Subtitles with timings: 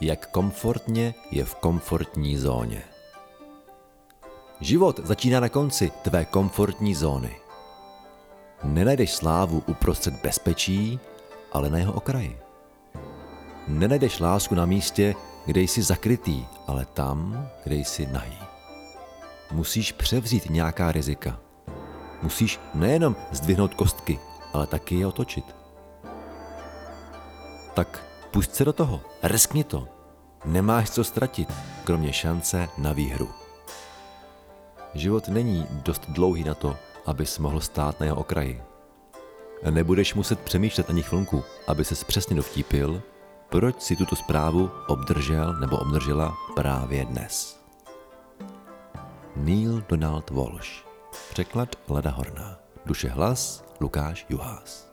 [0.00, 2.82] jak komfortně je v komfortní zóně.
[4.60, 7.36] Život začíná na konci tvé komfortní zóny.
[8.62, 11.00] Nenajdeš slávu uprostřed bezpečí,
[11.52, 12.38] ale na jeho okraji.
[13.68, 15.14] Nenajdeš lásku na místě,
[15.46, 18.38] kde jsi zakrytý, ale tam, kde jsi nahý.
[19.52, 21.38] Musíš převzít nějaká rizika.
[22.22, 24.18] Musíš nejenom zdvihnout kostky,
[24.52, 25.56] ale taky je otočit.
[27.74, 29.88] Tak pust se do toho, riskni to.
[30.44, 31.52] Nemáš co ztratit,
[31.84, 33.28] kromě šance na výhru.
[34.94, 38.62] Život není dost dlouhý na to, abys mohl stát na jeho okraji.
[39.70, 43.02] Nebudeš muset přemýšlet ani chvilku, aby se přesně dovtípil,
[43.48, 47.60] proč si tuto zprávu obdržel nebo obdržela právě dnes.
[49.36, 50.84] Neil Donald Walsh
[51.30, 54.89] Překlad Lada Horná Duše hlas Lukáš Juhás